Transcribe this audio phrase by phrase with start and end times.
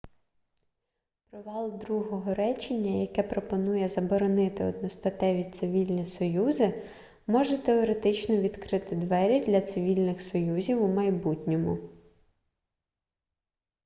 [1.29, 6.83] провал другого речення яке пропонує заборонити одностатеві цивільні союзи
[7.27, 11.89] може теоретично відкрити двері для цивільних союзів у майбутньому